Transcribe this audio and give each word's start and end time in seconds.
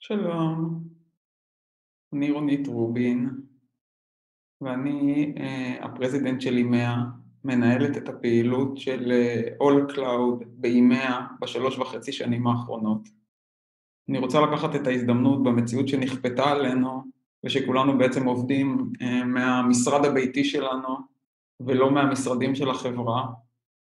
שלום, 0.00 0.80
אני 2.14 2.30
רונית 2.30 2.66
רובין, 2.66 3.30
ואני 4.60 5.34
אה, 5.36 5.84
ה 5.84 5.90
president 5.90 6.40
של 6.40 6.56
EMEA, 6.56 6.96
מנהלת 7.44 7.96
את 7.96 8.08
הפעילות 8.08 8.76
של 8.76 9.12
אה, 9.12 9.62
AllCloud 9.62 9.94
ב 9.94 10.44
EMEA 10.46 11.26
בשלוש 11.40 11.78
וחצי 11.78 12.12
שנים 12.12 12.46
האחרונות. 12.46 13.08
אני 14.08 14.18
רוצה 14.18 14.40
לקחת 14.40 14.74
את 14.74 14.86
ההזדמנות 14.86 15.42
במציאות 15.42 15.88
שנכפתה 15.88 16.50
עלינו, 16.50 17.02
ושכולנו 17.44 17.98
בעצם 17.98 18.26
עובדים 18.26 18.92
אה, 19.00 19.24
מהמשרד 19.24 20.04
הביתי 20.04 20.44
שלנו, 20.44 20.96
ולא 21.60 21.90
מהמשרדים 21.90 22.54
של 22.54 22.70
החברה, 22.70 23.26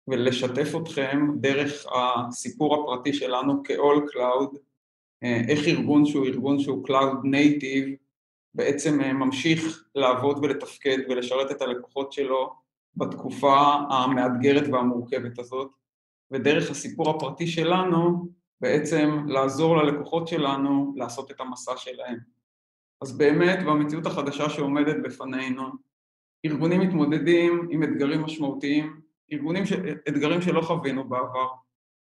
ולשתף 0.08 0.72
אתכם 0.82 1.28
דרך 1.36 1.86
הסיפור 1.96 2.76
הפרטי 2.76 3.14
שלנו 3.14 3.64
כ-AllCloud, 3.64 4.56
אה, 4.56 4.71
איך 5.24 5.68
ארגון 5.68 6.06
שהוא 6.06 6.26
ארגון 6.26 6.60
שהוא 6.60 6.88
Cloud 6.88 7.26
Native 7.26 7.96
בעצם 8.54 9.02
אה, 9.02 9.14
ממשיך 9.14 9.84
לעבוד 9.96 10.38
ולתפקד 10.42 10.98
ולשרת 11.10 11.52
את 11.52 11.62
הלקוחות 11.62 12.12
שלו 12.12 12.54
בתקופה 12.96 13.58
המאתגרת 13.90 14.68
והמורכבת 14.72 15.40
הזאת, 15.40 15.72
ודרך 16.32 16.72
הסיפור 16.72 17.10
הפרטי 17.10 17.48
שלנו 17.48 18.28
בעצם 18.62 19.26
לעזור 19.28 19.78
ללקוחות 19.78 20.28
שלנו 20.28 20.94
לעשות 20.98 21.32
את 21.32 21.40
המסע 21.40 21.78
שלהם. 21.78 22.18
אז 23.02 23.18
באמת 23.18 23.60
במציאות 23.66 24.06
החדשה 24.06 24.50
שעומדת 24.50 24.96
בפנינו, 25.04 25.64
ארגונים 26.46 26.82
מתמודדים 26.82 27.68
עם 27.72 27.84
אתגרים 27.84 28.22
משמעותיים, 28.22 29.02
ארגונים 29.34 29.66
ש... 29.66 29.74
אתגרים 30.08 30.42
שלא 30.42 30.62
חווינו 30.62 31.10
בעבר, 31.10 31.48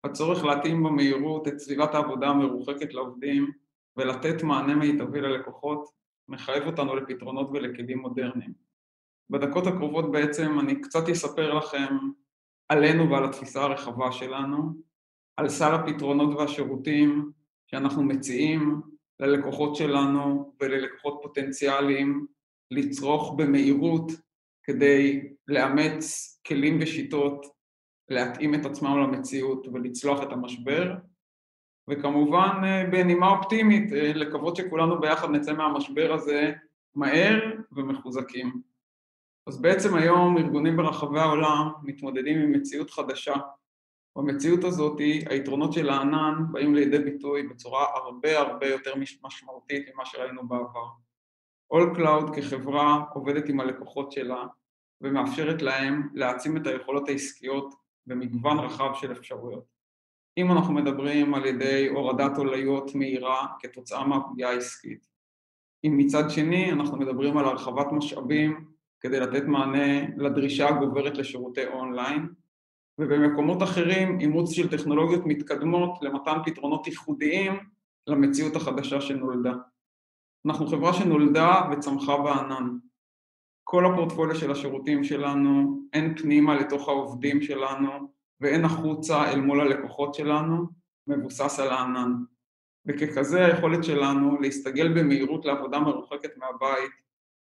הצורך 0.06 0.46
להתאים 0.46 0.84
במהירות 0.84 1.48
את 1.48 1.60
סביבת 1.60 1.96
העבודה 1.96 2.28
המרוחקת 2.28 2.94
לעובדים 2.94 3.52
ולתת 3.98 4.44
מענה 4.44 4.76
מיטבי 4.76 5.22
ללקוחות 5.22 5.90
מחייב 6.28 6.68
אותנו 6.68 6.96
לפתרונות 6.96 7.50
ולכלים 7.54 8.00
מודרניים. 8.00 8.54
בדקות 9.30 9.68
הקרובות 9.68 10.12
בעצם 10.12 10.60
אני 10.60 10.82
קצת 10.82 11.10
אספר 11.10 11.54
לכם 11.54 11.98
עלינו 12.70 13.10
ועל 13.10 13.26
התפיסה 13.26 13.62
הרחבה 13.62 14.12
שלנו, 14.12 14.74
על 15.38 15.50
סל 15.50 15.74
הפתרונות 15.76 16.38
והשירותים 16.38 17.32
שאנחנו 17.68 18.04
מציעים 18.04 18.82
ללקוחות 19.20 19.76
שלנו 19.76 20.54
וללקוחות 20.62 21.20
פוטנציאליים 21.22 22.26
לצרוך 22.72 23.36
במהירות 23.38 24.12
כדי 24.64 25.30
לאמץ 25.48 26.06
כלים 26.48 26.78
ושיטות 26.82 27.55
להתאים 28.10 28.56
את 28.56 28.66
עצמם 28.66 28.98
למציאות 29.00 29.68
ולצלוח 29.74 30.24
את 30.24 30.32
המשבר, 30.32 30.96
וכמובן 31.90 32.62
אה, 32.64 32.84
בנימה 32.92 33.30
אופטימית 33.30 33.94
אה, 33.94 34.14
לקוות 34.14 34.56
שכולנו 34.56 35.00
ביחד 35.00 35.30
נצא 35.30 35.54
מהמשבר 35.54 36.14
הזה 36.14 36.54
מהר 36.96 37.40
ומחוזקים. 37.72 38.62
אז 39.48 39.62
בעצם 39.62 39.96
היום 39.96 40.38
ארגונים 40.38 40.78
ברחבי 40.78 41.20
העולם 41.20 41.72
מתמודדים 41.84 42.42
עם 42.42 42.52
מציאות 42.52 42.92
חדשה. 42.92 43.34
במציאות 44.18 44.64
הזאת 44.64 45.00
היתרונות 45.30 45.74
של 45.74 45.90
הענן 45.90 46.34
באים 46.52 46.76
לידי 46.76 47.00
ביטוי 47.00 47.48
בצורה 47.48 47.86
הרבה 47.96 48.40
הרבה 48.40 48.68
יותר 48.68 48.94
משמעותית 49.24 49.90
ממה 49.94 50.06
שראינו 50.06 50.48
בעבר. 50.48 50.88
All 51.74 51.98
Cloud 51.98 52.36
כחברה 52.36 53.04
עובדת 53.14 53.50
עם 53.50 53.60
הלקוחות 53.60 54.12
שלה 54.12 54.46
ומאפשרת 55.02 55.62
להם 55.62 56.10
להעצים 56.14 56.58
את 56.58 56.68
היכולות 56.68 57.10
העסקיות 57.10 57.74
במגוון 58.08 58.60
רחב 58.60 58.94
של 58.94 59.12
אפשרויות. 59.12 59.64
אם 60.38 60.52
אנחנו 60.52 60.74
מדברים 60.74 61.34
על 61.34 61.46
ידי 61.46 61.88
הורדת 61.88 62.38
עוליות 62.38 62.96
מהירה 62.96 63.48
כתוצאה 63.60 64.08
מהפגיעה 64.08 64.52
העסקית. 64.52 65.08
אם 65.84 65.98
מצד 65.98 66.30
שני 66.30 66.72
אנחנו 66.72 66.98
מדברים 66.98 67.38
על 67.38 67.46
הרחבת 67.46 67.86
משאבים 67.92 68.66
כדי 69.00 69.20
לתת 69.20 69.44
מענה 69.44 70.08
לדרישה 70.18 70.70
הגוברת 70.70 71.18
לשירותי 71.18 71.66
אונליין, 71.66 72.28
ובמקומות 73.00 73.64
אחרים 73.64 74.20
אימוץ 74.20 74.52
של 74.52 74.70
טכנולוגיות 74.78 75.22
מתקדמות 75.26 76.00
למתן 76.02 76.38
פתרונות 76.46 76.88
ייחודיים 76.88 77.54
למציאות 78.08 78.56
החדשה 78.56 79.02
שנולדה. 79.02 79.54
אנחנו 80.46 80.68
חברה 80.68 80.94
שנולדה 80.94 81.62
וצמחה 81.72 82.18
בענן. 82.18 82.78
כל 83.68 83.86
הפורטפוליו 83.86 84.36
של 84.36 84.52
השירותים 84.52 85.04
שלנו, 85.04 85.82
הן 85.94 86.18
פנימה 86.18 86.56
לתוך 86.56 86.90
העובדים 86.90 87.42
שלנו 87.42 87.90
והן 88.42 88.66
החוצה 88.66 89.32
אל 89.32 89.42
מול 89.42 89.62
הלקוחות 89.62 90.14
שלנו, 90.14 90.68
מבוסס 91.08 91.60
על 91.60 91.70
הענן. 91.70 92.12
וככזה 92.86 93.46
היכולת 93.46 93.84
שלנו 93.84 94.42
להסתגל 94.42 95.00
במהירות 95.00 95.46
לעבודה 95.46 95.80
מרוחקת 95.80 96.38
מהבית, 96.38 96.92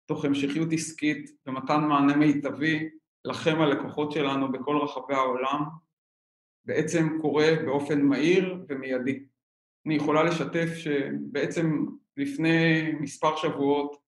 תוך 0.06 0.24
המשכיות 0.24 0.68
עסקית 0.72 1.30
ומתן 1.46 1.84
מענה 1.84 2.16
מיטבי 2.16 2.88
לכם 3.24 3.60
הלקוחות 3.60 4.12
שלנו 4.12 4.52
בכל 4.52 4.76
רחבי 4.76 5.14
העולם, 5.14 5.64
בעצם 6.64 7.18
קורה 7.20 7.48
באופן 7.64 8.02
מהיר 8.02 8.64
ומיידי. 8.68 9.24
אני 9.86 9.94
יכולה 9.94 10.22
לשתף 10.22 10.74
שבעצם 10.74 11.86
לפני 12.16 12.92
מספר 13.00 13.36
שבועות 13.36 14.01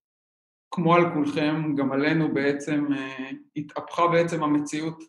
כמו 0.74 0.94
על 0.94 1.14
כולכם, 1.14 1.74
גם 1.76 1.92
עלינו 1.92 2.34
בעצם 2.34 2.86
אה, 2.92 3.30
התהפכה 3.56 4.06
בעצם 4.06 4.42
המציאות. 4.42 5.02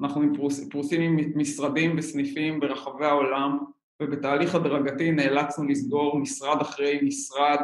אנחנו 0.00 0.22
פרוסים 0.70 1.00
עם 1.02 1.38
משרדים 1.38 1.98
וסניפים 1.98 2.60
ברחבי 2.60 3.04
העולם, 3.04 3.58
ובתהליך 4.02 4.54
הדרגתי 4.54 5.10
נאלצנו 5.10 5.68
לסגור 5.68 6.18
משרד 6.18 6.60
אחרי 6.60 7.00
משרד 7.02 7.58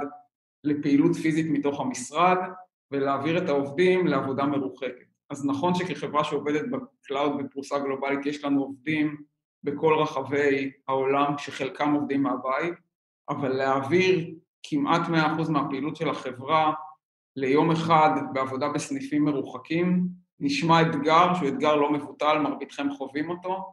לפעילות 0.65 1.17
פיזית 1.17 1.47
מתוך 1.51 1.81
המשרד, 1.81 2.37
ולהעביר 2.91 3.39
את 3.39 3.49
העובדים 3.49 4.07
לעבודה 4.07 4.45
מרוחקת. 4.47 5.07
אז 5.31 5.47
נכון 5.47 5.75
שכחברה 5.75 6.25
שעובדת 6.25 6.65
ב 6.71 6.82
cloud 6.82 7.39
בפריסה 7.39 7.79
גלובלית 7.79 8.27
יש 8.27 8.45
לנו 8.45 8.61
עובדים 8.61 9.17
בכל 9.63 9.95
רחבי 9.95 10.71
העולם, 10.89 11.35
שחלקם 11.39 11.93
עובדים 11.93 12.23
מהבית, 12.23 12.75
אבל 13.29 13.49
להעביר 13.49 14.35
כמעט 14.63 15.03
100% 15.47 15.51
מהפעילות 15.51 15.97
של 15.97 16.09
החברה 16.09 16.73
ליום 17.37 17.71
אחד 17.71 18.11
בעבודה 18.33 18.69
בסניפים 18.69 19.25
מרוחקים, 19.25 20.09
נשמע 20.41 20.83
אתגר 20.83 21.35
שהוא 21.35 21.49
אתגר 21.49 21.77
לא 21.77 21.93
מבוטל, 21.93 22.39
מרביתכם 22.39 22.91
חווים 22.91 23.31
אותו. 23.31 23.73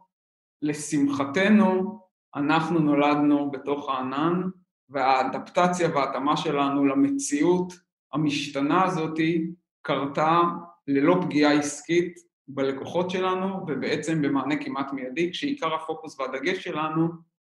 לשמחתנו, 0.62 1.98
אנחנו 2.34 2.78
נולדנו 2.78 3.50
בתוך 3.50 3.88
הענן, 3.88 4.42
והאדפטציה 4.88 5.88
וההתאמה 5.94 6.36
שלנו 6.36 6.86
למציאות 6.86 7.72
המשתנה 8.12 8.84
הזאתי 8.84 9.50
קרתה 9.82 10.40
ללא 10.88 11.16
פגיעה 11.22 11.52
עסקית 11.52 12.14
בלקוחות 12.48 13.10
שלנו 13.10 13.66
ובעצם 13.66 14.22
במענה 14.22 14.56
כמעט 14.64 14.92
מיידי, 14.92 15.30
כשעיקר 15.32 15.74
הפוקוס 15.74 16.20
והדגש 16.20 16.64
שלנו 16.64 17.08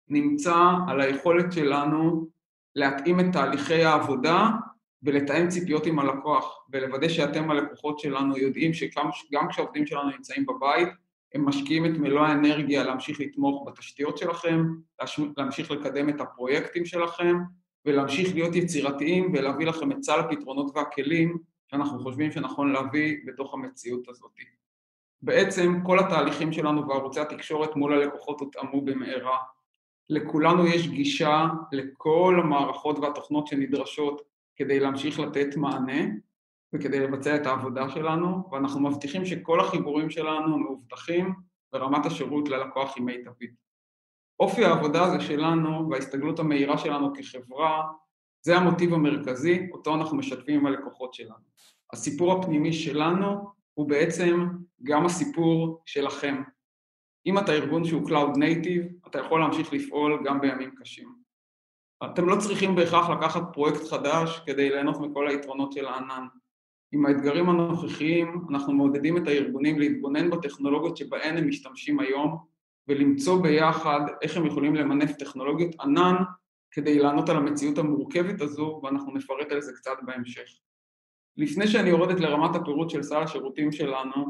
נמצא 0.08 0.56
על 0.88 1.00
היכולת 1.00 1.52
שלנו 1.52 2.26
להתאים 2.74 3.20
את 3.20 3.26
תהליכי 3.32 3.84
העבודה 3.84 4.50
ולתאם 5.02 5.48
ציפיות 5.48 5.86
עם 5.86 5.98
הלקוח, 5.98 6.64
ולוודא 6.72 7.08
שאתם 7.08 7.50
הלקוחות 7.50 7.98
שלנו 7.98 8.36
יודעים 8.36 8.72
שגם 8.74 9.48
כשהעובדים 9.48 9.86
שלנו 9.86 10.10
נמצאים 10.10 10.46
בבית, 10.46 10.88
הם 11.34 11.48
משקיעים 11.48 11.86
את 11.86 11.98
מלוא 11.98 12.20
האנרגיה 12.20 12.84
להמשיך 12.84 13.20
לתמוך 13.20 13.68
בתשתיות 13.68 14.18
שלכם, 14.18 14.64
להמשיך 15.36 15.70
לקדם 15.70 16.08
את 16.08 16.20
הפרויקטים 16.20 16.84
שלכם, 16.84 17.36
ולהמשיך 17.86 18.34
להיות 18.34 18.56
יצירתיים 18.56 19.32
ולהביא 19.34 19.66
לכם 19.66 19.92
את 19.92 20.02
סל 20.02 20.20
הפתרונות 20.20 20.76
והכלים 20.76 21.38
שאנחנו 21.70 21.98
חושבים 21.98 22.32
שנכון 22.32 22.72
להביא 22.72 23.16
בתוך 23.26 23.54
המציאות 23.54 24.08
הזאת. 24.08 24.30
בעצם 25.22 25.80
כל 25.84 25.98
התהליכים 25.98 26.52
שלנו 26.52 26.88
וערוצי 26.88 27.20
התקשורת 27.20 27.76
מול 27.76 27.92
הלקוחות 27.92 28.40
הותאמו 28.40 28.80
במהרה. 28.80 29.36
לכולנו 30.08 30.66
יש 30.66 30.88
גישה 30.88 31.46
לכל 31.72 32.40
המערכות 32.42 32.98
והתוכנות 32.98 33.46
שנדרשות 33.46 34.22
כדי 34.60 34.80
להמשיך 34.80 35.20
לתת 35.20 35.56
מענה 35.56 36.02
וכדי 36.74 37.00
לבצע 37.00 37.36
את 37.36 37.46
העבודה 37.46 37.88
שלנו, 37.88 38.48
ואנחנו 38.52 38.80
מבטיחים 38.80 39.24
שכל 39.24 39.60
החיבורים 39.60 40.10
שלנו 40.10 40.58
מאובטחים 40.58 41.34
ורמת 41.72 42.06
השירות 42.06 42.48
ללקוח 42.48 42.92
היא 42.96 43.04
מיטבית. 43.04 43.50
אופי 44.40 44.64
העבודה 44.64 45.04
הזה 45.04 45.20
שלנו 45.20 45.90
וההסתגלות 45.90 46.38
המהירה 46.38 46.78
שלנו 46.78 47.12
כחברה, 47.14 47.82
זה 48.42 48.56
המוטיב 48.56 48.94
המרכזי, 48.94 49.68
אותו 49.72 49.94
אנחנו 49.94 50.16
משתפים 50.16 50.60
עם 50.60 50.66
הלקוחות 50.66 51.14
שלנו. 51.14 51.50
הסיפור 51.92 52.32
הפנימי 52.32 52.72
שלנו 52.72 53.50
הוא 53.74 53.88
בעצם 53.88 54.48
גם 54.82 55.06
הסיפור 55.06 55.82
שלכם. 55.86 56.42
אם 57.26 57.38
אתה 57.38 57.52
ארגון 57.52 57.84
שהוא 57.84 58.08
Cloud 58.08 58.36
Native, 58.36 59.08
אתה 59.08 59.18
יכול 59.18 59.40
להמשיך 59.40 59.72
לפעול 59.72 60.22
גם 60.24 60.40
בימים 60.40 60.74
קשים. 60.80 61.19
אתם 62.04 62.28
לא 62.28 62.36
צריכים 62.36 62.74
בהכרח 62.74 63.10
לקחת 63.10 63.42
פרויקט 63.52 63.88
חדש 63.90 64.40
כדי 64.46 64.70
ליהנות 64.70 65.00
מכל 65.00 65.28
היתרונות 65.28 65.72
של 65.72 65.86
הענן. 65.86 66.26
עם 66.92 67.06
האתגרים 67.06 67.48
הנוכחיים 67.48 68.44
אנחנו 68.50 68.72
מעודדים 68.72 69.16
את 69.16 69.28
הארגונים 69.28 69.78
להתבונן 69.78 70.30
בטכנולוגיות 70.30 70.96
שבהן 70.96 71.36
הם 71.36 71.48
משתמשים 71.48 72.00
היום 72.00 72.38
ולמצוא 72.88 73.42
ביחד 73.42 74.00
איך 74.22 74.36
הם 74.36 74.46
יכולים 74.46 74.74
למנף 74.74 75.12
טכנולוגיות 75.12 75.80
ענן 75.80 76.14
כדי 76.70 76.98
לענות 76.98 77.28
על 77.28 77.36
המציאות 77.36 77.78
המורכבת 77.78 78.40
הזו, 78.40 78.80
ואנחנו 78.82 79.14
נפרט 79.14 79.52
על 79.52 79.60
זה 79.60 79.72
קצת 79.72 79.96
בהמשך. 80.02 80.48
לפני 81.36 81.68
שאני 81.68 81.90
יורדת 81.90 82.20
לרמת 82.20 82.56
הפירוט 82.56 82.90
של 82.90 83.02
סל 83.02 83.22
השירותים 83.22 83.72
שלנו, 83.72 84.26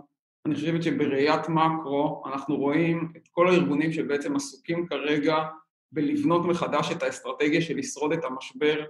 אני 0.46 0.54
חושבת 0.54 0.82
שבראיית 0.82 1.48
מקרו 1.48 2.22
אנחנו 2.26 2.56
רואים 2.56 3.12
את 3.16 3.28
כל 3.30 3.48
הארגונים 3.48 3.92
שבעצם 3.92 4.36
עסוקים 4.36 4.86
כרגע 4.86 5.36
בלבנות 5.92 6.46
מחדש 6.46 6.92
את 6.92 7.02
האסטרטגיה 7.02 7.60
של 7.60 7.76
לשרוד 7.76 8.12
את 8.12 8.24
המשבר, 8.24 8.84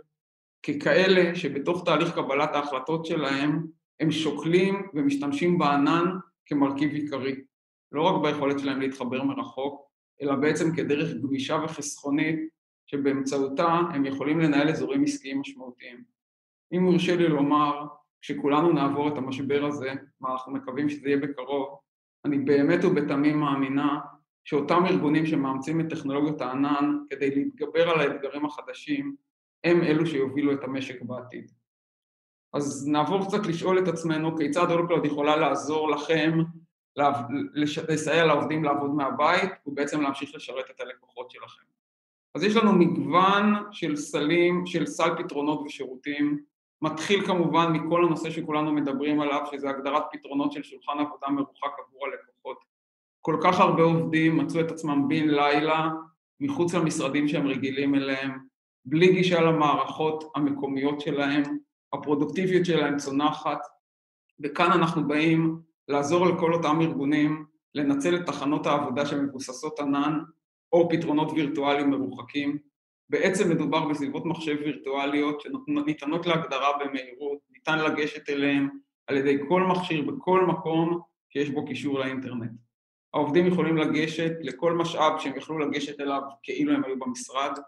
ככאלה 0.62 1.34
שבתוך 1.34 1.84
תהליך 1.84 2.14
קבלת 2.14 2.54
ההחלטות 2.54 3.06
שלהם 3.06 3.66
הם 4.00 4.10
שוקלים 4.10 4.88
ומשתמשים 4.94 5.58
בענן 5.58 6.04
כמרכיב 6.46 6.90
עיקרי, 6.90 7.34
לא 7.92 8.02
רק 8.02 8.22
ביכולת 8.22 8.58
שלהם 8.58 8.80
להתחבר 8.80 9.22
מרחוק, 9.22 9.90
אלא 10.22 10.34
בעצם 10.34 10.76
כדרך 10.76 11.14
גמישה 11.22 11.60
וחסכונית 11.64 12.38
שבאמצעותה 12.86 13.80
הם 13.94 14.04
יכולים 14.04 14.40
לנהל 14.40 14.68
אזורים 14.68 15.04
עסקיים 15.04 15.40
משמעותיים. 15.40 16.04
אם 16.72 16.86
יורשה 16.86 17.16
לי 17.16 17.28
לומר, 17.28 17.86
כשכולנו 18.22 18.72
נעבור 18.72 19.08
את 19.08 19.18
המשבר 19.18 19.64
הזה, 19.64 19.92
ואנחנו 20.20 20.52
מקווים 20.52 20.88
שזה 20.88 21.08
יהיה 21.08 21.16
בקרוב, 21.16 21.78
אני 22.24 22.38
באמת 22.38 22.84
ובתמים 22.84 23.40
מאמינה 23.40 23.98
שאותם 24.44 24.86
ארגונים 24.86 25.26
שמאמצים 25.26 25.80
את 25.80 25.86
טכנולוגיות 25.90 26.40
הענן 26.40 26.98
כדי 27.10 27.34
להתגבר 27.34 27.90
על 27.90 28.00
האתגרים 28.00 28.46
החדשים, 28.46 29.16
הם 29.64 29.82
אלו 29.82 30.06
שיובילו 30.06 30.52
את 30.52 30.64
המשק 30.64 31.02
בעתיד. 31.02 31.50
אז 32.52 32.88
נעבור 32.88 33.26
קצת 33.26 33.46
לשאול 33.46 33.78
את 33.78 33.88
עצמנו 33.88 34.36
כיצד 34.36 34.70
אולקלוד 34.70 35.04
יכולה 35.04 35.36
לעזור 35.36 35.90
לכם 35.90 36.38
לסייע 37.88 38.24
לעובדים 38.24 38.64
לעבוד 38.64 38.90
מהבית 38.90 39.50
ובעצם 39.66 40.00
להמשיך 40.00 40.34
לשרת 40.34 40.70
את 40.70 40.80
הלקוחות 40.80 41.30
שלכם. 41.30 41.62
אז 42.34 42.42
יש 42.42 42.56
לנו 42.56 42.72
מגוון 42.72 43.54
של 43.72 43.96
סלים, 43.96 44.66
של 44.66 44.86
סל 44.86 45.10
פתרונות 45.18 45.60
ושירותים, 45.66 46.38
מתחיל 46.82 47.26
כמובן 47.26 47.72
מכל 47.72 48.04
הנושא 48.04 48.30
שכולנו 48.30 48.72
מדברים 48.72 49.20
עליו, 49.20 49.44
שזה 49.52 49.70
הגדרת 49.70 50.02
פתרונות 50.12 50.52
של 50.52 50.62
שולחן 50.62 50.98
עבודה 50.98 51.28
מרוחק 51.28 51.70
עבור 51.78 52.06
הלקוחות. 52.06 52.29
כל 53.30 53.38
כך 53.42 53.60
הרבה 53.60 53.82
עובדים 53.82 54.36
מצאו 54.36 54.60
את 54.60 54.70
עצמם 54.70 55.08
בן 55.08 55.28
לילה 55.28 55.90
מחוץ 56.40 56.74
למשרדים 56.74 57.28
שהם 57.28 57.46
רגילים 57.46 57.94
אליהם, 57.94 58.38
בלי 58.84 59.12
גישה 59.12 59.40
למערכות 59.40 60.32
המקומיות 60.34 61.00
שלהם, 61.00 61.42
הפרודוקטיביות 61.92 62.66
שלהם 62.66 62.96
צונחת, 62.96 63.58
וכאן 64.40 64.72
אנחנו 64.72 65.08
באים 65.08 65.60
לעזור 65.88 66.26
לכל 66.26 66.54
אותם 66.54 66.80
ארגונים 66.80 67.44
לנצל 67.74 68.16
את 68.16 68.26
תחנות 68.26 68.66
העבודה 68.66 69.06
שמבוססות 69.06 69.80
ענן 69.80 70.18
או 70.72 70.88
פתרונות 70.88 71.32
וירטואליים 71.32 71.90
מרוחקים. 71.90 72.58
בעצם 73.10 73.50
מדובר 73.50 73.88
בסביבות 73.88 74.26
מחשב 74.26 74.56
וירטואליות 74.60 75.40
שניתנות 75.40 76.26
להגדרה 76.26 76.68
במהירות, 76.80 77.38
ניתן 77.50 77.78
לגשת 77.78 78.28
אליהן 78.28 78.68
על 79.06 79.16
ידי 79.16 79.38
כל 79.48 79.62
מכשיר 79.62 80.02
בכל 80.02 80.46
מקום 80.46 81.00
שיש 81.28 81.50
בו 81.50 81.66
קישור 81.66 81.98
לאינטרנט. 81.98 82.69
העובדים 83.14 83.46
יכולים 83.46 83.76
לגשת 83.76 84.32
לכל 84.40 84.72
משאב 84.72 85.18
שהם 85.18 85.36
יכלו 85.36 85.58
לגשת 85.58 86.00
אליו 86.00 86.22
כאילו 86.42 86.74
הם 86.74 86.84
היו 86.84 86.98
במשרד, 86.98 87.58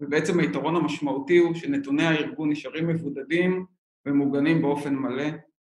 ובעצם 0.00 0.40
היתרון 0.40 0.76
המשמעותי 0.76 1.38
הוא 1.38 1.54
שנתוני 1.54 2.06
הארגון 2.06 2.50
נשארים 2.50 2.88
מבודדים 2.88 3.66
ומוגנים 4.06 4.62
באופן 4.62 4.94
מלא. 4.94 5.28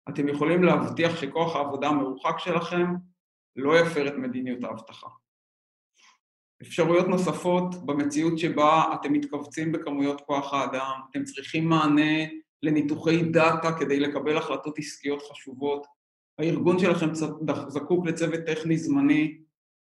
אתם 0.09 0.27
יכולים 0.27 0.63
להבטיח 0.63 1.21
שכוח 1.21 1.55
העבודה 1.55 1.87
המרוחק 1.87 2.39
שלכם 2.39 2.85
לא 3.55 3.79
יפר 3.79 4.07
את 4.07 4.13
מדיניות 4.13 4.63
האבטחה. 4.63 5.07
אפשרויות 6.61 7.07
נוספות 7.07 7.85
במציאות 7.85 8.39
שבה 8.39 8.93
אתם 8.93 9.13
מתכווצים 9.13 9.71
בכמויות 9.71 10.21
כוח 10.21 10.53
האדם, 10.53 10.91
אתם 11.11 11.23
צריכים 11.23 11.69
מענה 11.69 12.25
לניתוחי 12.63 13.23
דאטה 13.23 13.79
כדי 13.79 13.99
לקבל 13.99 14.37
החלטות 14.37 14.77
עסקיות 14.77 15.21
חשובות, 15.31 15.87
הארגון 16.39 16.79
שלכם 16.79 17.09
זקוק 17.67 18.05
לצוות 18.05 18.39
טכני 18.45 18.77
זמני, 18.77 19.37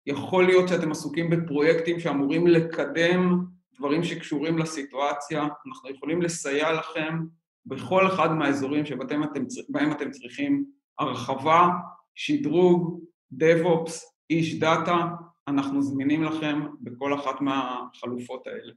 יכול 0.06 0.46
להיות 0.46 0.68
שאתם 0.68 0.92
עסוקים 0.92 1.30
בפרויקטים 1.30 2.00
שאמורים 2.00 2.48
לקדם 2.48 3.46
דברים 3.80 4.04
שקשורים 4.04 4.58
לסיטואציה, 4.58 5.48
אנחנו 5.68 5.90
יכולים 5.90 6.22
לסייע 6.22 6.74
לכם 6.74 7.20
בכל 7.66 8.08
אחד 8.08 8.32
מהאזורים 8.32 8.86
שבהם 8.86 9.24
אתם, 9.24 9.44
בהם 9.70 9.92
אתם 9.92 10.12
צריכים 10.12 10.66
הרחבה, 11.00 11.68
שדרוג, 12.16 13.04
DevOps, 13.34 13.92
איש 14.30 14.60
דאטה, 14.60 15.08
אנחנו 15.48 15.82
זמינים 15.82 16.24
לכם 16.24 16.62
בכל 16.82 17.14
אחת 17.14 17.42
מהחלופות 17.42 18.48
האלה. 18.48 18.74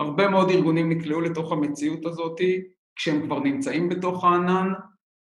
הרבה 0.00 0.28
מאוד 0.28 0.50
ארגונים 0.50 0.92
נקלעו 0.92 1.20
לתוך 1.20 1.52
המציאות 1.52 2.06
הזאת 2.06 2.40
כשהם 2.96 3.26
כבר 3.26 3.38
נמצאים 3.38 3.88
בתוך 3.88 4.24
הענן, 4.24 4.68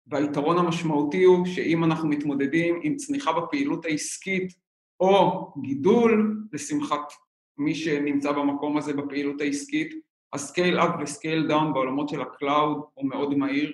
והיתרון 0.07 0.59
המשמעותי 0.59 1.25
הוא 1.25 1.47
שאם 1.47 1.85
אנחנו 1.85 2.09
מתמודדים 2.09 2.81
עם 2.83 2.97
צניחה 2.97 3.33
בפעילות 3.33 3.85
העסקית 3.85 4.53
או 5.01 5.53
גידול, 5.63 6.43
לשמחת 6.53 7.13
מי 7.59 7.75
שנמצא 7.75 8.33
במקום 8.33 8.77
הזה 8.77 8.93
בפעילות 8.93 9.41
העסקית, 9.41 9.95
ה 10.33 10.40
scale 10.40 10.79
up 10.79 10.91
ו 11.03 11.10
scale 11.10 11.49
down 11.49 11.73
בעולמות 11.73 12.09
של 12.09 12.23
ה 12.23 12.33
cloud 12.33 12.83
הוא 12.95 13.09
מאוד 13.09 13.35
מהיר. 13.35 13.73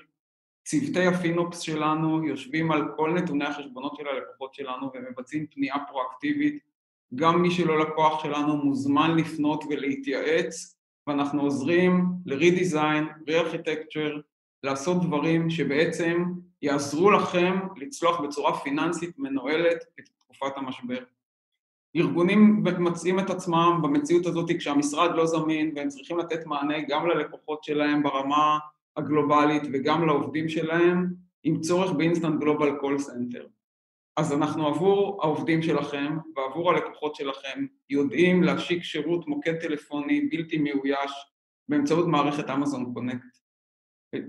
צוותי 0.64 1.06
ה 1.06 1.14
FinOps 1.14 1.60
שלנו 1.60 2.24
יושבים 2.24 2.72
על 2.72 2.82
כל 2.96 3.12
נתוני 3.14 3.44
החשבונות 3.44 3.96
של 3.96 4.08
הלקוחות 4.08 4.54
שלנו 4.54 4.90
ומבצעים 4.94 5.46
פנייה 5.46 5.74
פרואקטיבית. 5.88 6.58
גם 7.14 7.42
מי 7.42 7.50
שלא 7.50 7.78
לקוח 7.80 8.22
שלנו 8.22 8.56
מוזמן 8.56 9.16
לפנות 9.16 9.64
ולהתייעץ, 9.70 10.76
ואנחנו 11.06 11.42
עוזרים 11.42 12.04
ל-redesign, 12.26 13.28
re-architecture, 13.28 14.20
לעשות 14.62 15.02
דברים 15.02 15.50
שבעצם 15.50 16.24
יעזרו 16.62 17.10
לכם 17.10 17.58
לצלוח 17.76 18.20
בצורה 18.20 18.58
פיננסית 18.58 19.18
מנוהלת 19.18 19.84
את 20.00 20.08
תקופת 20.18 20.52
המשבר. 20.56 21.04
ארגונים 21.96 22.64
מוצאים 22.78 23.18
את 23.18 23.30
עצמם 23.30 23.80
במציאות 23.82 24.26
הזאת 24.26 24.50
כשהמשרד 24.58 25.10
לא 25.14 25.26
זמין 25.26 25.72
והם 25.76 25.88
צריכים 25.88 26.18
לתת 26.18 26.46
מענה 26.46 26.74
גם 26.88 27.06
ללקוחות 27.06 27.64
שלהם 27.64 28.02
ברמה 28.02 28.58
הגלובלית 28.96 29.62
וגם 29.72 30.06
לעובדים 30.06 30.48
שלהם 30.48 31.14
עם 31.42 31.60
צורך 31.60 31.90
ב 31.90 31.96
instant 31.96 32.40
global 32.40 32.76
call 32.80 32.98
center. 32.98 33.46
אז 34.16 34.32
אנחנו 34.32 34.66
עבור 34.66 35.20
העובדים 35.22 35.62
שלכם 35.62 36.16
ועבור 36.36 36.70
הלקוחות 36.70 37.14
שלכם 37.14 37.66
יודעים 37.90 38.42
להשיק 38.42 38.82
שירות 38.82 39.28
מוקד 39.28 39.54
טלפוני 39.60 40.20
בלתי 40.20 40.58
מאויש 40.58 41.12
באמצעות 41.68 42.06
מערכת 42.06 42.50
אמזון 42.50 42.94
קונקט. 42.94 43.39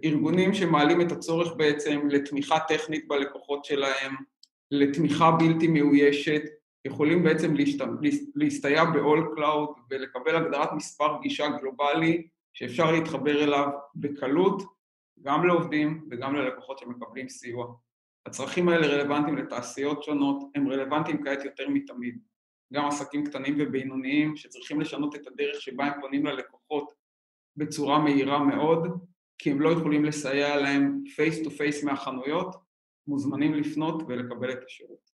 ארגונים 0.03 0.53
שמעלים 0.53 1.01
את 1.01 1.11
הצורך 1.11 1.53
בעצם 1.57 2.07
לתמיכה 2.09 2.59
טכנית 2.59 3.07
בלקוחות 3.07 3.65
שלהם, 3.65 4.15
לתמיכה 4.71 5.31
בלתי 5.31 5.67
מאוישת, 5.67 6.41
יכולים 6.85 7.23
בעצם 7.23 7.53
להסתייע 8.35 8.83
ב-all 8.85 9.37
cloud 9.37 9.79
ולקבל 9.89 10.35
הגדרת 10.35 10.73
מספר 10.73 11.17
גישה 11.21 11.47
גלובלי 11.47 12.27
שאפשר 12.53 12.91
להתחבר 12.91 13.43
אליו 13.43 13.67
בקלות, 13.95 14.63
גם 15.21 15.47
לעובדים 15.47 16.07
וגם 16.11 16.35
ללקוחות 16.35 16.79
שמקבלים 16.79 17.29
סיוע. 17.29 17.73
הצרכים 18.25 18.69
האלה 18.69 18.87
רלוונטיים 18.87 19.37
לתעשיות 19.37 20.03
שונות, 20.03 20.43
הם 20.55 20.67
רלוונטיים 20.67 21.23
כעת 21.23 21.45
יותר 21.45 21.69
מתמיד. 21.69 22.19
גם 22.73 22.85
עסקים 22.85 23.25
קטנים 23.25 23.55
ובינוניים 23.59 24.35
שצריכים 24.35 24.81
לשנות 24.81 25.15
את 25.15 25.27
הדרך 25.27 25.61
שבה 25.61 25.85
הם 25.85 26.01
פונים 26.01 26.25
ללקוחות 26.25 26.93
בצורה 27.57 27.99
מהירה 27.99 28.43
מאוד, 28.43 28.87
כי 29.41 29.51
הם 29.51 29.61
לא 29.61 29.69
יכולים 29.69 30.05
לסייע 30.05 30.55
להם 30.55 31.03
face 31.15 31.43
to 31.43 31.51
face 31.51 31.83
מהחנויות, 31.83 32.55
מוזמנים 33.07 33.53
לפנות 33.53 34.03
ולקבל 34.07 34.51
את 34.51 34.63
השירות. 34.65 35.11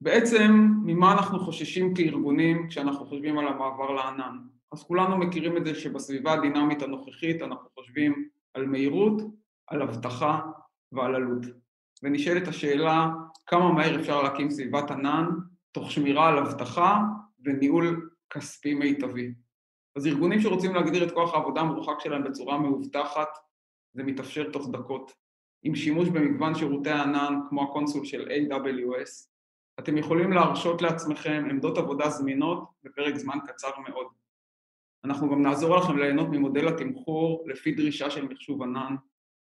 בעצם, 0.00 0.68
ממה 0.84 1.12
אנחנו 1.12 1.38
חוששים 1.38 1.94
כארגונים 1.94 2.68
כשאנחנו 2.68 3.06
חושבים 3.06 3.38
על 3.38 3.48
המעבר 3.48 3.90
לענן? 3.90 4.38
אז 4.72 4.82
כולנו 4.82 5.18
מכירים 5.18 5.56
את 5.56 5.64
זה 5.64 5.74
שבסביבה 5.74 6.32
הדינמית 6.32 6.82
הנוכחית 6.82 7.42
אנחנו 7.42 7.68
חושבים 7.74 8.28
על 8.54 8.66
מהירות, 8.66 9.22
על 9.66 9.82
אבטחה 9.82 10.40
ועל 10.92 11.14
עלות. 11.14 11.46
ונשאלת 12.02 12.48
השאלה 12.48 13.10
כמה 13.46 13.72
מהר 13.72 14.00
אפשר 14.00 14.22
להקים 14.22 14.50
סביבת 14.50 14.90
ענן 14.90 15.26
תוך 15.72 15.90
שמירה 15.90 16.28
על 16.28 16.38
אבטחה 16.38 16.98
וניהול 17.44 18.10
כספי 18.30 18.74
מיטבי. 18.74 19.34
אז 19.96 20.06
ארגונים 20.06 20.40
שרוצים 20.40 20.74
להגדיר 20.74 21.04
את 21.04 21.12
כוח 21.12 21.34
העבודה 21.34 21.60
המרוחק 21.60 22.00
שלהם 22.00 22.24
בצורה 22.24 22.58
מאובטחת, 22.58 23.28
זה 23.92 24.02
מתאפשר 24.02 24.50
תוך 24.50 24.68
דקות. 24.72 25.12
עם 25.62 25.74
שימוש 25.74 26.08
במגוון 26.08 26.54
שירותי 26.54 26.90
הענן 26.90 27.40
כמו 27.48 27.62
ה 27.62 27.67
console 27.67 28.04
של 28.04 28.28
AWS, 28.28 29.30
אתם 29.78 29.98
יכולים 29.98 30.32
להרשות 30.32 30.82
לעצמכם 30.82 31.46
עמדות 31.50 31.78
עבודה 31.78 32.10
זמינות 32.10 32.64
בפרק 32.82 33.16
זמן 33.16 33.38
קצר 33.46 33.70
מאוד. 33.88 34.06
אנחנו 35.04 35.30
גם 35.30 35.42
נעזור 35.42 35.76
לכם 35.76 35.98
ליהנות 35.98 36.28
ממודל 36.30 36.68
התמחור 36.68 37.44
לפי 37.46 37.72
דרישה 37.72 38.10
של 38.10 38.28
מחשוב 38.28 38.62
ענן. 38.62 38.96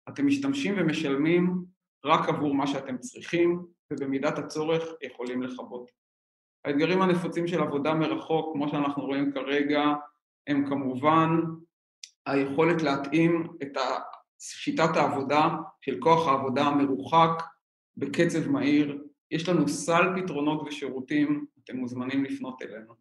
אתם 0.10 0.28
משתמשים 0.28 0.76
ומשלמים 0.78 1.64
רק 2.06 2.30
עבור 2.30 2.56
מה 2.56 2.68
שאתם 2.68 2.98
צריכים, 2.98 3.66
ובמידת 3.94 4.38
הצורך 4.38 4.84
יכולים 5.02 5.44
לכבות. 5.44 5.92
האתגרים 6.66 7.02
הנפוצים 7.02 7.48
של 7.48 7.62
עבודה 7.62 7.94
מרחוק, 7.94 8.54
כמו 8.54 8.70
שאנחנו 8.70 9.06
רואים 9.06 9.32
כרגע, 9.32 9.94
הם 10.48 10.70
כמובן 10.70 11.30
היכולת 12.26 12.82
להתאים 12.82 13.48
את 13.62 13.78
שיטת 14.40 14.96
העבודה 14.96 15.50
של 15.82 16.00
כוח 16.00 16.28
העבודה 16.28 16.64
המרוחק 16.64 17.44
בקצב 17.98 18.50
מהיר. 18.50 19.04
יש 19.32 19.50
לנו 19.50 19.68
סל 19.68 20.04
פתרונות 20.16 20.62
ושירותים, 20.68 21.46
אתם 21.64 21.78
מוזמנים 21.78 22.26
לפנות 22.26 22.62
אלינו. 22.62 22.94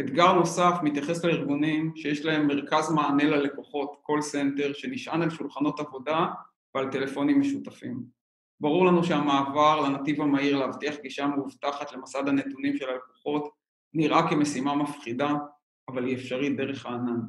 אתגר 0.00 0.32
נוסף 0.32 0.74
מתייחס 0.82 1.24
לארגונים 1.24 1.92
שיש 1.96 2.24
להם 2.24 2.46
מרכז 2.46 2.92
מענה 2.92 3.24
ללקוחות, 3.24 4.02
call 4.06 4.22
center, 4.22 4.74
שנשען 4.74 5.22
על 5.22 5.30
שולחנות 5.30 5.80
עבודה 5.80 6.26
ועל 6.74 6.92
טלפונים 6.92 7.40
משותפים. 7.40 8.04
ברור 8.60 8.86
לנו 8.86 9.04
שהמעבר 9.04 9.80
לנתיב 9.80 10.20
המהיר 10.20 10.56
להבטיח 10.56 10.94
גישה 11.02 11.26
מאובטחת 11.26 11.92
למסד 11.92 12.28
הנתונים 12.28 12.76
של 12.76 12.88
הלקוחות 12.88 13.48
נראה 13.94 14.30
כמשימה 14.30 14.74
מפחידה, 14.74 15.34
אבל 15.88 16.06
היא 16.06 16.16
אפשרית 16.16 16.56
דרך 16.56 16.86
הענן. 16.86 17.20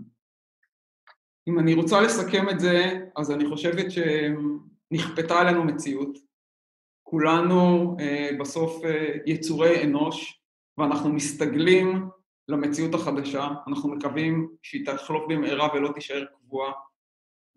אם 1.48 1.60
אני 1.60 1.74
רוצה 1.74 2.02
לסכם 2.02 2.50
את 2.50 2.60
זה, 2.60 3.06
אז 3.16 3.32
אני 3.32 3.50
חושבת 3.50 3.86
שנכפתה 3.92 5.40
עלינו 5.40 5.64
מציאות. 5.64 6.18
כולנו 7.04 7.96
אה, 8.00 8.30
בסוף 8.40 8.86
אה, 8.86 9.14
יצורי 9.26 9.84
אנוש, 9.84 10.42
ואנחנו 10.78 11.14
מסתגלים 11.14 12.10
למציאות 12.48 12.94
החדשה, 12.94 13.48
אנחנו 13.68 13.90
מקווים 13.90 14.50
שהיא 14.62 14.86
תחלוף 14.86 15.24
במהרה 15.30 15.68
ולא 15.74 15.92
תישאר 15.94 16.26
קבועה. 16.26 16.72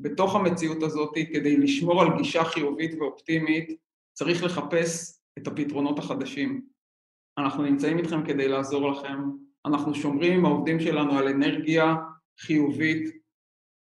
בתוך 0.01 0.35
המציאות 0.35 0.83
הזאת, 0.83 1.15
כדי 1.33 1.57
לשמור 1.57 2.03
על 2.03 2.09
גישה 2.17 2.45
חיובית 2.45 2.95
ואופטימית, 3.01 3.81
צריך 4.13 4.45
לחפש 4.45 5.21
את 5.39 5.47
הפתרונות 5.47 5.99
החדשים. 5.99 6.67
אנחנו 7.39 7.63
נמצאים 7.63 7.99
איתכם 7.99 8.27
כדי 8.27 8.49
לעזור 8.49 8.91
לכם, 8.91 9.19
אנחנו 9.69 9.95
שומרים 9.95 10.39
עם 10.39 10.45
העובדים 10.45 10.81
שלנו 10.81 11.19
על 11.19 11.29
אנרגיה 11.29 11.95
חיובית, 12.41 13.17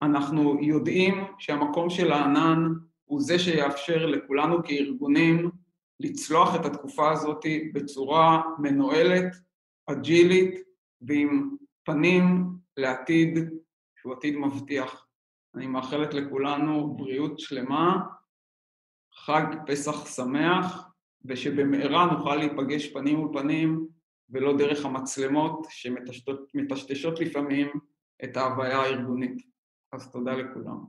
אנחנו 0.01 0.57
יודעים 0.61 1.15
שהמקום 1.39 1.89
של 1.89 2.11
הענן 2.11 2.63
הוא 3.05 3.21
זה 3.21 3.39
שיאפשר 3.39 4.05
לכולנו 4.05 4.63
כארגונים 4.63 5.51
לצלוח 5.99 6.55
את 6.55 6.65
התקופה 6.65 7.11
הזאת 7.11 7.45
בצורה 7.73 8.41
מנוהלת, 8.59 9.35
אג'ילית 9.87 10.59
ועם 11.01 11.55
פנים 11.83 12.45
לעתיד 12.77 13.39
שהוא 14.01 14.13
עתיד 14.13 14.35
מבטיח. 14.35 15.07
אני 15.55 15.67
מאחלת 15.67 16.13
לכולנו 16.13 16.93
בריאות 16.97 17.39
שלמה, 17.39 17.97
חג 19.15 19.45
פסח 19.65 20.15
שמח, 20.15 20.89
ושבמהרה 21.25 22.05
נוכל 22.05 22.35
להיפגש 22.35 22.87
פנים 22.93 23.17
מול 23.17 23.29
פנים 23.33 23.94
ולא 24.29 24.57
דרך 24.57 24.85
המצלמות 24.85 25.67
שמטשטשות 25.69 27.19
לפעמים 27.19 27.67
את 28.23 28.37
ההוויה 28.37 28.77
הארגונית. 28.77 29.41
אז 29.91 30.11
תודה 30.11 30.33
לכולם. 30.33 30.85